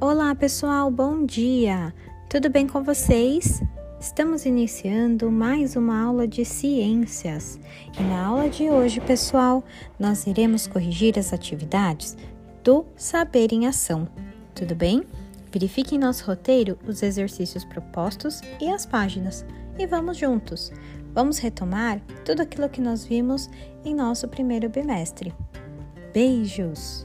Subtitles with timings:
[0.00, 1.92] Olá, pessoal, bom dia!
[2.30, 3.60] Tudo bem com vocês?
[3.98, 7.58] Estamos iniciando mais uma aula de ciências
[7.98, 9.64] e na aula de hoje, pessoal,
[9.98, 12.16] nós iremos corrigir as atividades
[12.62, 14.06] do Saber em Ação.
[14.54, 15.02] Tudo bem?
[15.50, 19.44] Verifique em nosso roteiro os exercícios propostos e as páginas
[19.76, 20.70] e vamos juntos.
[21.12, 23.50] Vamos retomar tudo aquilo que nós vimos
[23.84, 25.34] em nosso primeiro bimestre.
[26.14, 27.04] Beijos!